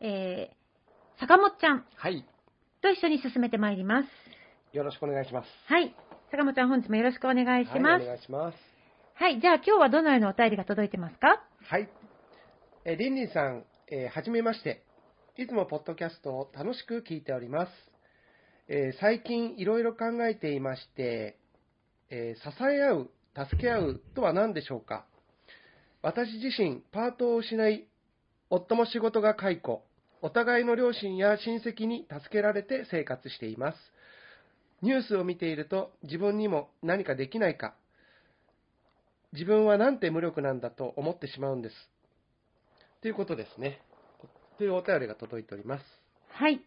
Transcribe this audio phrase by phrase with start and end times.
[0.00, 2.24] えー、坂本ちゃんはい。
[2.82, 4.08] と一緒に進めてまいります。
[4.76, 5.48] よろしくお願いします。
[5.66, 5.94] はい。
[6.30, 7.82] 坂本ちゃん本日もよろしくお願いします。
[7.82, 8.58] はい、お願いします。
[9.14, 9.40] はい。
[9.40, 11.42] じゃあ今日はどのようなお便りが届いてますか？
[11.62, 11.88] はい。
[12.84, 14.82] えー、りんりんさん、えーはじめまして。
[15.36, 17.72] いつもポッドキャストを楽しく聞いております。
[18.68, 21.38] えー最近いろいろ考えていまして、
[22.10, 23.10] えー支え合う、
[23.48, 25.06] 助け合うとは何でしょうか？
[26.02, 27.86] 私自身、パートを失い、
[28.54, 29.82] 夫も仕事が解雇、
[30.22, 33.78] お互いの両親や親戚に助けられて生活しています。
[34.80, 37.74] ニュースを見ていると自分にも何かできないか、
[39.32, 41.74] 自分はなんて無力なんだと思ってしまうんです。
[43.02, 43.82] ということですね。
[44.56, 45.84] というお便りが届いております。
[46.28, 46.60] はい。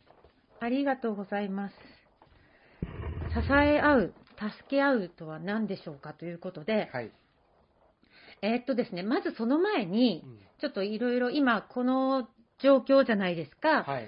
[0.60, 1.74] ありがとうございます。
[3.34, 7.12] 支え合う、助け合うとは何でしょうかということで、はい。
[8.42, 10.38] えーっとですね、まずその前にう、ん。
[10.60, 12.28] ちょっといろいろ今この
[12.60, 14.08] 状況じゃないですか、はい。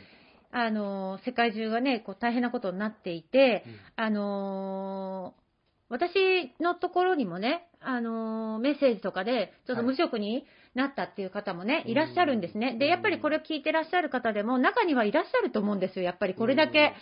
[0.51, 4.03] あの、世界中がね、こう大変なことになっていて、うん。
[4.05, 5.39] あのー
[5.91, 10.45] 私のところにもね、あのーメッセージとかで、ちょっと無職に
[10.75, 12.77] なったっていう方もね、うんいらっしゃるんですね。
[12.77, 16.03] で、やっぱりこれを聞いてらっしゃる方でも、中にはいらっしゃると思うんですよ。
[16.03, 16.93] やっぱりこれだけ、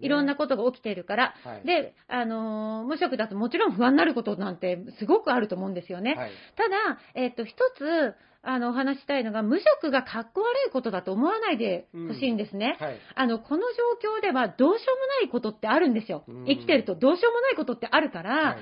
[0.00, 1.34] いろんなことが起きているから。
[1.44, 6.14] はいで、あのー無職だともちろん不安になることなんてすごくあると思うんですよね。
[6.14, 6.30] はい。
[6.56, 8.14] ただ、えっと、一つ、
[8.44, 12.76] あの、お話ししたいのが、無職がかっこ悪いことだと思わないでほしいんですね。
[12.80, 12.98] はい。
[13.14, 13.62] あの、この
[14.02, 16.44] 状況ではどうしようもないことってあるんですようん。
[16.46, 18.46] 生きてるとどうしようもないことってあるから、はい。
[18.46, 18.58] はい。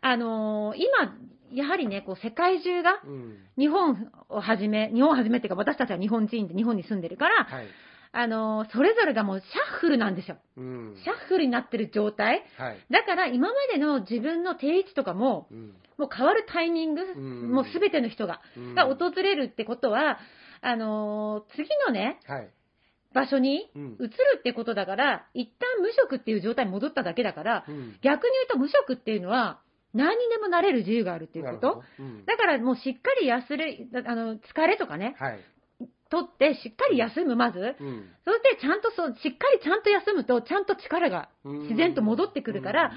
[0.00, 1.16] あのー今、
[1.52, 3.38] やはりね、こう、世界中が、うん。
[3.58, 7.66] 日本をはじめ、日本をはじめっていうか、私たちは日本人で日本に住んでるから、はい。
[8.12, 10.38] あのーそれぞれがもうシャッフルなんですよ。
[10.56, 10.96] うん。
[11.04, 12.44] シャッフルになってる状態。
[12.58, 12.78] はい。
[12.90, 15.74] だから、今までの自分の定位置とかも、うん。
[15.98, 20.18] もう変わるタイミング、んもうすべての人が、うんが訪れるってことは、
[20.60, 22.48] あのー次のね、はい。
[23.12, 27.96] 場所にうん移るってことだから、一旦無職っていう状態に戻っただけだから、うん。
[28.02, 29.60] 逆に言うと無職っていうのは、
[29.94, 31.82] 何にでもなれる自由があるっていうこと？
[31.98, 35.40] うんだからもうしっかり休れ、あの、疲れとかね、はい。
[36.10, 37.58] 取ってしっかり休む、まず。
[37.58, 38.08] うん。
[38.24, 42.96] そしてちゃんとそう、しっかりちゃんと休むと、ちゃんと力が自然と戻ってくるから、うんそ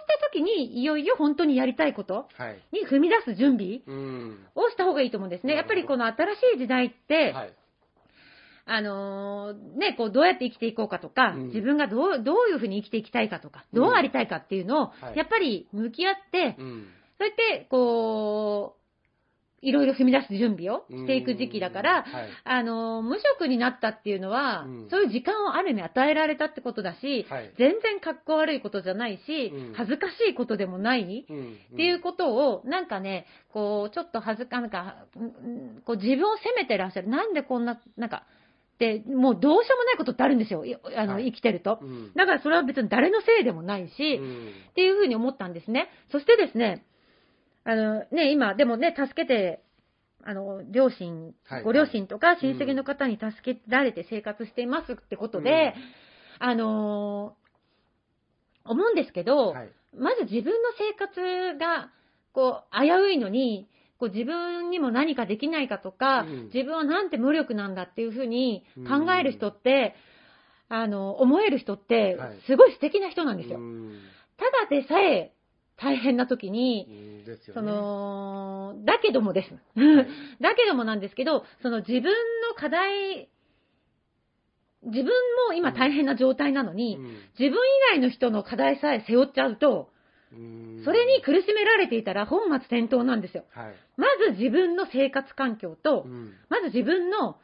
[0.00, 2.60] した時に、いよいよ本当にやりたいことはい。
[2.72, 4.46] に踏み出す準備うん。
[4.54, 5.54] をした方がいいと思うんですね。
[5.54, 7.54] やっぱりこの新しい時代って、はい。
[8.66, 11.46] あのーね、こう、どうやって生きていこうかとか、うん。
[11.48, 15.16] 自分がどう、どういうふうに生きていきたいかとか、どうありたいかっていうのを、はい。
[15.16, 16.86] やっぱり向き合って、うん。
[17.18, 18.80] そうやって、こう、
[19.62, 22.28] いろいろ踏み出す準備をしていく時期だから、うんはい。
[22.44, 24.88] あのー無職になったっていうのは、うん。
[24.90, 27.52] そういう時間をある意味与えられたってことだし、はい。
[27.58, 29.74] 全然かっこ悪いことじゃないし、うん。
[29.74, 31.58] 恥ずかしいことでもない、うん。
[31.74, 37.08] っていうことを、なんかね、こう、ちょっと恥ずか、なんか、うんこう自分を責めてらっしゃる。
[37.08, 38.39] なんでこんな、なんか、で、
[39.06, 40.64] もうどうしようもないことってあるんですよ。
[40.64, 41.84] いあの、はい生きてるとう。
[41.84, 42.12] ん。
[42.14, 45.88] だからそれは別に誰のせいでもないし、うんっていうふうに思ったんですね。
[46.10, 46.84] そしてですね、
[47.64, 49.62] あの、ね、今、でもね、助けて、
[50.22, 55.74] あの、両親、はいご両親とか親うん戚の方に助けられて生活していますってことで、
[56.38, 57.40] あのー
[58.62, 59.70] 思うんですけど、はい。
[59.96, 61.90] まず自分の生活が、
[62.32, 63.68] こう、危ういのに、
[64.00, 66.44] こう自分にも何かできないかとか、うん。
[66.46, 69.94] 自分はなんて無力なんだっていうふうに考える人って、
[70.70, 73.58] あの、思える人ってはい、すごい素敵な人なんですよ。
[73.58, 74.00] うん。
[74.38, 74.44] た
[74.74, 75.32] だでさえ
[75.76, 76.88] 大変な時に、
[77.26, 77.36] ね。
[77.54, 79.52] その、だけどもです。
[79.78, 80.06] はい。
[80.40, 82.04] だけどもなんですけど、その自分
[82.48, 83.28] の課題、
[84.82, 85.04] 自分
[85.48, 87.04] も今大変な状態なのに、うん。
[87.38, 87.54] 自分以
[87.92, 89.99] 外の人の課題さえ背負っちゃうと、うん
[90.84, 93.44] それに苦しめられていたら本末転倒なんですよ。
[93.50, 93.74] はい。
[93.96, 97.36] まず自分の生活環境とう、んまず自分の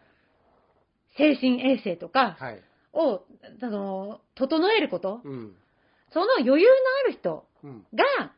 [1.16, 2.62] 精神衛生とかはい。
[2.92, 3.24] を、
[3.62, 5.54] あの、整えること、うん。
[6.12, 6.74] その余裕の
[7.04, 7.86] ある人うん。
[7.94, 8.32] が、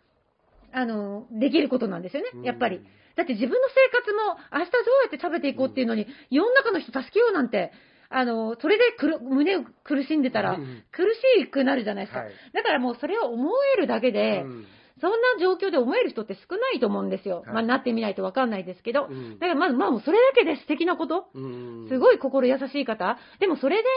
[0.73, 2.85] あの、できることなんですよね、やっぱりうん。。
[3.17, 7.73] だって自分の生活も明日どうやって食べていこうっていうのに、世の中の人助けようなんて、
[8.11, 11.03] あの、それでくる胸を苦しんでたらうん苦
[11.43, 12.21] しくなるじゃないですか。
[12.21, 12.33] はい。
[12.55, 14.67] だからもうそれを思えるだけで、うん
[15.01, 17.43] そんな状況で思える人って少ないと思うんですよ。
[17.47, 19.07] はいまあなってみないとわかんないですけど。
[19.09, 21.29] うんだからまず、まあもうそれだけで素敵なこと。
[21.35, 23.17] うんすごい心優しい方。
[23.39, 23.89] でもそれで、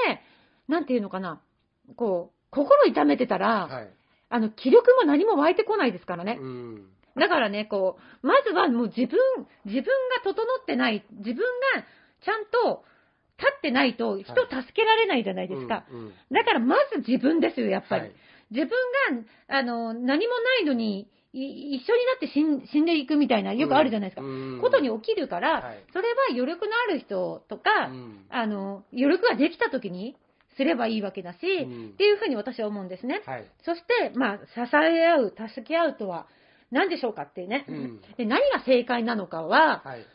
[0.68, 1.42] なんていうのかな。
[1.96, 3.90] こう、心痛めてたら、はい。
[4.30, 6.38] あの、気力も何も湧いてこないですからね。
[6.40, 6.86] うん。
[7.18, 9.18] だからね、こう、まずはもう自分、
[9.66, 11.38] 自分が整ってない、自分
[11.76, 11.84] が
[12.24, 12.86] ちゃんと立
[13.50, 15.86] ってないと人を助けられないじゃないですか。
[15.92, 16.00] うん。
[16.00, 18.02] うんだからまず自分ですよ、やっぱり。
[18.02, 18.12] はい
[18.52, 18.70] 自分
[19.48, 24.22] が、あの、何もないのに、い一緒になって死んでいくみたいな、よくあるじゃないですか。
[24.22, 30.18] うんことに起きるから、はいそれは余力のある人とか、うんあの、余力ができた時に
[30.58, 33.22] すればいいわけだし、うんっていうふうに私は思うんですね。
[33.26, 33.46] はい。
[33.64, 36.28] そして、まあ、支え合う、助け合うとは
[36.72, 37.66] 何でしょうかっていうね。
[37.70, 40.06] うんで何が正解なのかは、はい。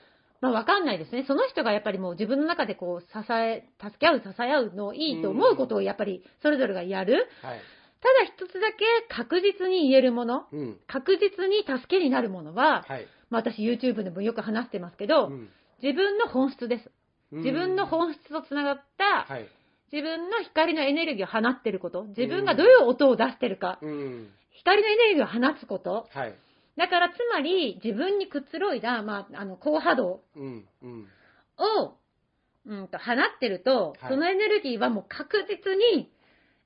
[0.41, 1.25] まあ、わかんないですね。
[1.27, 7.29] その人がやっぱりもう自分の中でこう、支え、助け合う、支え合うのいいと思うことをやっぱりそれぞれがやる。
[7.43, 7.61] はい。
[8.01, 10.79] ただ一つだけ確実に言えるもの、うん。
[10.87, 13.07] 確実に助けになるものは、はい。
[13.31, 15.49] まあ、私 YouTube でもよく話してますけど、うん
[15.83, 16.91] 自分の本質です。
[17.33, 19.47] 自分の本質とつながった、はい。
[19.93, 24.29] 自分の光のエネルギーを放ってること、自分がどういう音を出してるか、うん。
[24.53, 26.35] 光のエネルギーを放つこと、はい。
[26.77, 30.65] だからつまり自分にくつろいだ、まあ、あの高波動うん。
[30.83, 31.09] うん。
[31.59, 31.95] を、
[32.67, 36.11] うん、と放ってると、はいそのエネルギーはもう確実に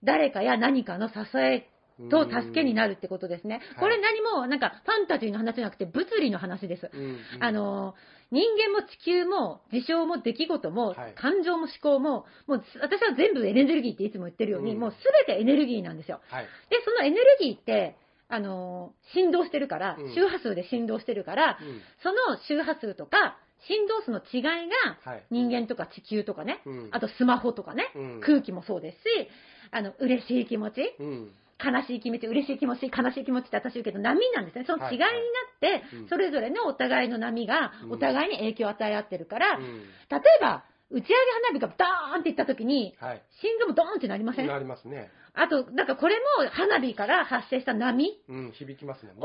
[0.03, 1.69] 誰かや何かの支え
[2.09, 3.61] と助けになるってことですね。
[3.75, 6.91] うんこれ何もなんかファンタジーの話じゃなくて物理の話です。
[6.93, 7.01] うん。
[7.01, 7.95] うんあ、の、
[8.31, 14.97] 人間も地球も事象も出来事もはい感情も思考も、もう私は全部エネルギーっていつも言ってるように、うんもうす
[15.27, 16.21] べてエネルギーなんですよ。
[16.29, 16.45] はい。
[16.71, 17.97] で、そのエネルギーって、
[18.31, 21.81] あの、振動してるからうん、周波数で振動してるから、うん。
[22.03, 23.37] その周波数とか
[23.69, 25.23] 振動数の違いがはい。
[25.31, 29.29] 人間とか地球とかね、うんあとスマホとかね、うん空気もそうですし、
[29.71, 31.31] あの、嬉しい気持ち、うん。
[31.62, 34.65] 悲しい気持ち、嬉しい気持ち、悲しい気持ちって私言うけど波なんですね。
[34.67, 35.19] その違いになはい
[35.56, 39.65] って、うんそれぞれのお互いの波がうんお互いに影響を与え合ってるから、うん
[40.09, 41.15] 例えば、打ち上げ
[41.53, 43.23] 花火がダーンっていった時に、はい。
[43.43, 44.47] 心臓もドーンってなりません？
[44.49, 45.11] なりますね。
[45.35, 48.53] あと、なんかこれも花火から発生した波、うん。
[48.53, 49.23] 響きますもんね。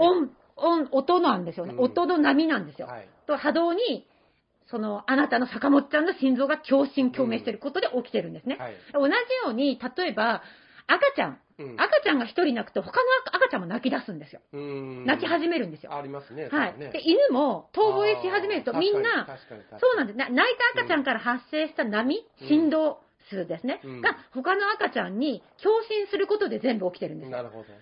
[0.57, 1.73] 音、音、音なんですよね。
[1.73, 2.87] うん音の波なんですよ。
[2.87, 3.07] はい。
[3.27, 4.07] と波動に、
[4.67, 8.57] その、あなたの坂本ちゃんの心臓が共振共鳴してることで起きてるんですね。
[8.59, 8.75] はい。
[8.93, 10.41] 同じように、例えば、
[10.87, 11.81] 赤ちゃん、うん。
[11.81, 14.41] 赤ちゃんが一人泣くと、他の赤ちゃんも泣き出すんですよ。
[14.53, 15.95] うん泣き始めるんですよ。
[15.95, 16.49] ありますね。
[16.51, 16.77] はい。
[16.77, 19.27] で、犬も遠吠えし始めると、みんな、
[19.79, 20.27] そうなんですね。
[20.29, 22.47] 泣いた赤ちゃんから発生した波、うん
[23.29, 27.37] 振動数ですね、うんが、他の赤ちゃんに共振することで全部起きてるんですよ。
[27.37, 27.63] なるほど。
[27.63, 27.77] だか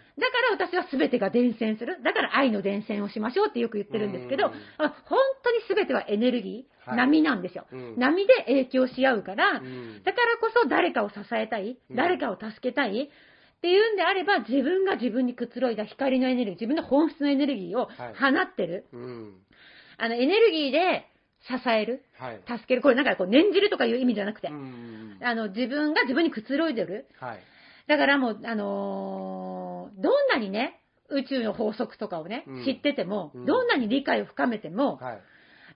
[0.58, 2.02] ら私は全てが伝染する。
[2.04, 7.66] だから愛の伝染をしましょうってよく言ってるんですけど、うんあ本当に全てはエネルギー、はい波なんですよ。
[7.72, 18.88] うん波で影響し合うから、うんだからこそ誰かを支えたい、うん誰かを助けたい、っていうんであれば、自分が自分にくつろいだ光のエネルギー、自分の本質のエネルギーを放ってる。
[18.92, 19.36] うん。
[19.98, 21.08] あの、エネルギーで
[21.48, 22.42] 支える、はい。
[22.48, 22.82] 助ける。
[22.82, 25.18] これなんかこう、念じるとかいう意味じゃなくて、うん。
[25.22, 27.08] あの、自分が自分にくつろいでる。
[27.20, 27.40] はい。
[27.88, 35.22] だからもう、あのーどんなにね、宇宙の法則とかをね、うん知ってても、うんどんなに理解を深めても、はい。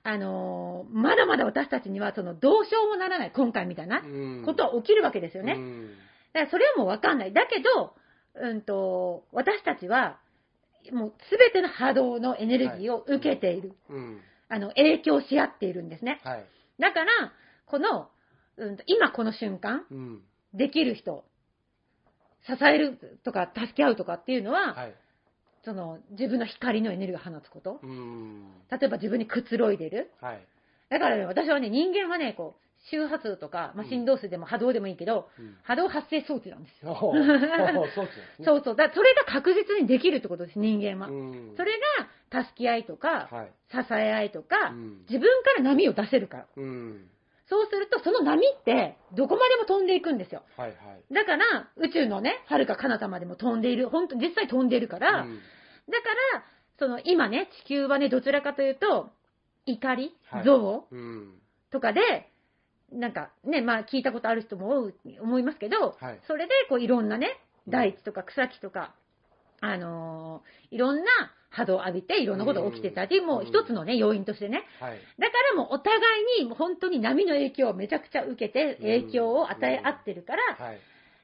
[0.03, 4.07] あのーまだまだ私たちには、その、どうしようもならない、今回みたいなう
[4.41, 5.53] んことは起きるわけですよね。
[5.53, 5.89] うん
[6.33, 7.33] だからそれはもうわかんない。
[7.33, 7.93] だけど、
[8.35, 10.19] うんと、私たちは、
[10.91, 13.73] もうすべての波動のエネルギーを受けている。
[13.89, 14.21] うん。
[14.49, 16.19] あの、影響し合っているんですね。
[16.23, 16.45] はい。
[16.79, 17.11] だから、
[17.65, 18.09] この、
[18.57, 20.21] うんと、今この瞬間、うん。
[20.53, 21.25] できる人、
[22.47, 24.95] 支えるとか、助け合うとかっていうのは、はい。
[25.65, 27.79] その、自分の光のエネルギーを放つこと。
[27.83, 28.53] うん。
[28.71, 30.11] 例えば自分にくつろいでる。
[30.21, 30.39] はい。
[30.89, 36.97] だからね、私はね、人間はね、こう、周波数とか、まあ、振動数でも波動でもいいけど、うん波動発生装置なんですよ。
[36.99, 37.13] そう。
[38.43, 38.75] そうそう。
[38.75, 41.11] だそれが確実にできるってことです、人間は。
[41.11, 41.73] うんそれ
[42.31, 43.51] が、助け合いとか、はい。
[43.71, 46.45] 支え合いとか、うん自分から波を出せるから。
[46.55, 47.09] うん。
[47.47, 50.43] そうすると、その波って、どこまでも飛んでいくんですよ。
[50.57, 50.75] はいは
[51.09, 51.13] い。
[51.13, 55.39] だから、宇宙のね、遥か彼方までも飛んでいる、本当実際飛んでるから、うん
[55.89, 56.43] だから、
[56.79, 59.09] その今ね、地球はね、どちらかというと、
[59.65, 61.41] 怒り、はい憎悪うん。
[61.71, 62.29] とかで、
[62.91, 68.93] なんかね、まあ聞いたことある人も多い思いますけど、はいそれでこういろんなね、大地とか草木とか、
[69.61, 71.03] あのーいろんな
[71.49, 74.63] 波動を浴びていろんなことが起きてたり、もう一つのね、要因としてね。
[74.79, 74.99] はい。
[75.17, 75.97] だからもうお互
[76.39, 80.79] いに本当に波の影響をめちゃくちゃ受けて、影響を与え合ってるから、はい。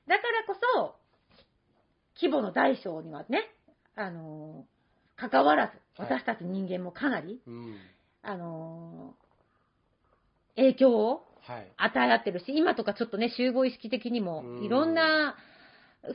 [0.08, 0.96] だからこそ、
[2.16, 3.50] 規模の大小にはね、
[3.96, 4.74] あのー
[5.30, 7.76] 関わらず、はい私たち人間もかなり、うん。
[8.24, 11.33] あのー影響をはい。
[11.78, 15.36] 与え合ってるし、今とかちょっとね、集合意識的にもうんいろんな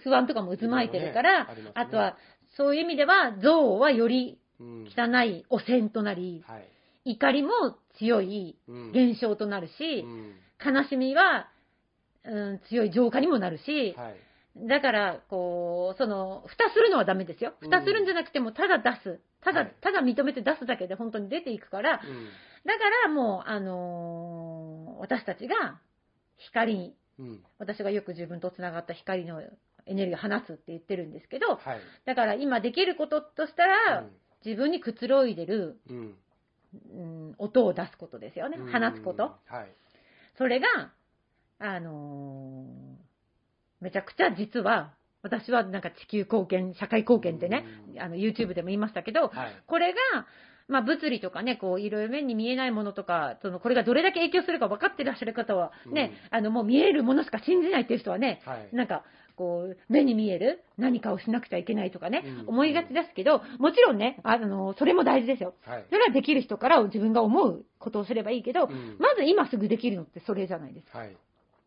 [0.02, 2.16] 不安とかも渦巻いてるから、あとは、
[2.56, 4.88] そういう意味では、憎悪はよりうん。
[4.88, 6.68] 汚い汚染となり、はい。
[7.04, 7.50] 怒りも
[7.98, 11.48] 強いうん現象となるしう、ん悲しみは、
[12.24, 14.16] うん、強い浄化にもなるし、はい。
[14.66, 17.54] だから、こう、その、蓋するのはダメですよ。
[17.60, 19.20] 蓋するんじゃなくても、ただ出す。
[19.40, 22.28] ただ、はいただ認めて出すだけで本当に出ていくから、うん
[22.66, 25.80] だからもう、あのー私たちが
[26.36, 27.44] 光に、うん。
[27.58, 29.40] 私がよく自分とつながった光の
[29.86, 31.80] エネルギーを放つって言ってるんですけど、はい。
[32.04, 34.04] だから今できることとしたら、
[34.44, 36.14] 自分にくつろいでる、うん。
[36.92, 38.58] うん、音を出すことですよね。
[38.58, 39.36] うん放つこと。
[39.46, 39.72] はい。
[40.36, 40.66] それが、
[41.58, 43.08] あのー
[43.80, 47.64] めちゃくちゃ実は、私はなんか地球貢献、社会貢献ってね、
[47.94, 49.62] うんあの YouTube でも言いましたけど、はい。
[49.66, 49.98] これが、
[50.68, 58.68] まあ、物理とかね、こう、いろいろ目に見えないものとか、その、これがどれだけ影響するか分かってらっしゃる方は、ね、あの、もう見えるものしか信じないっていう人はね、はい。
[58.76, 59.02] なんか、
[59.34, 65.54] こう、目に見える何かをしなくちゃいけないとかね、うん思いがちですけど、もちろんね、あの、それも大事ですよ。
[65.64, 65.84] はい。
[65.88, 70.98] それはできる人から自分が思うことをすればいいけど、うんまず今すぐできるのってそれじゃないですか。
[70.98, 71.16] はい。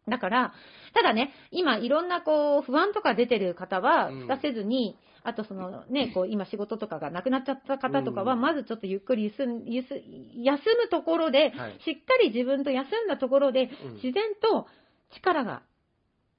[0.07, 0.53] だから、
[0.93, 9.87] ただね、今いろんなこう、不安とか出てる方は、うん蓋せずに、あとそのね、こう、今仕事とかがなくなっちゃった方とかは、うんまずちょっとゆっくり休んゆす
[10.35, 14.67] 休むところで、はいしっかり自分と休んだところで、うん自然と
[15.15, 15.61] 力が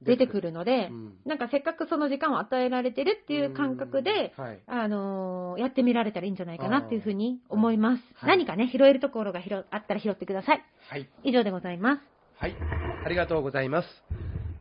[0.02, 4.61] 出てくるので、うんなんかせっかくその時間を与えられてるっていう感覚で、はい。
[4.66, 8.02] あのーやってみられたらいいんじゃないかなっていうふうに思います。
[8.16, 10.64] はい何かね、拾えるところが拾あったら拾ってください。
[10.88, 11.09] はい。
[11.23, 12.12] 以上でございます。
[12.42, 12.56] はい。
[13.06, 13.88] ありがとうございます。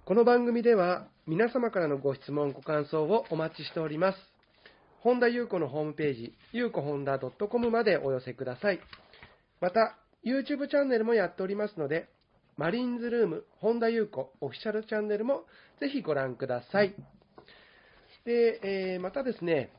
[0.05, 4.19] この番組では皆様からのご質問、ご感想をお待ちしております。
[4.99, 8.79] 本田裕子のホームページ、ゆうこほんだ .com までお寄せください。
[9.61, 12.07] また、YouTube チャンネルもやっておりますので、
[12.55, 15.45] マリンズルーム、本田裕子オフィシャルチャンネルも
[15.79, 16.93] ぜひご覧ください。
[18.25, 18.59] で、
[18.93, 19.71] えーまたですね、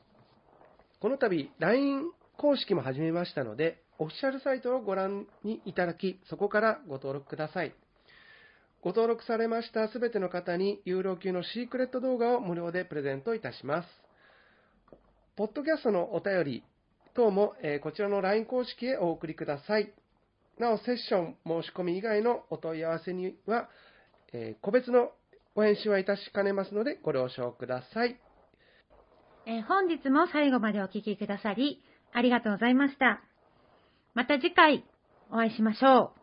[0.99, 7.73] この度 LINE 公式も始めましたので、オフィシャルサイトをご覧にいただき、そこからご登録ください。
[8.83, 13.87] ご登録されましたすべての方に有料級のシークレット動画を無料でプレゼントいたします。
[15.37, 16.63] ポッドキャストのお便り
[17.15, 19.93] 等も、えーこちらの LINE 公式へお送りください。
[20.59, 23.69] なお、セッション申し込み以外のお問い合わせには、
[24.33, 25.11] えー個別の
[25.55, 28.19] ご返信はいたしかねますので、ご了承ください。
[29.45, 33.21] えー本日も最後までお聞きくださり、ありがとうございました。
[34.13, 34.83] また次回
[35.31, 36.22] お会いしましょう。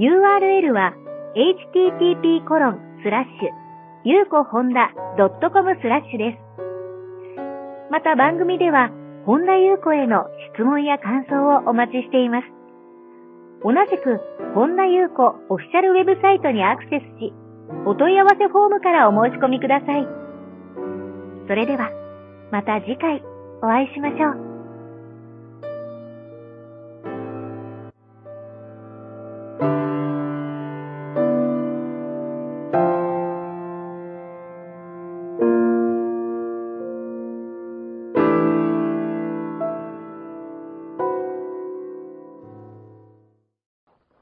[0.00, 0.96] URL は
[1.36, 3.52] http コロンスラッシュ
[4.08, 7.92] ゆうこほんだ .com スラッシュです。
[7.92, 8.88] また番組では
[9.26, 10.24] 本田ゆう子への
[10.56, 12.48] 質問や感想をお待ちしています。
[13.62, 17.34] 同じく本田ゆう子オフィシャルウェブサイトにアクセスし、
[17.84, 20.08] お問い合わせフォームからお申し込みください。
[21.46, 21.92] それでは、
[22.50, 23.22] また次回
[23.60, 24.49] お会いしましょう。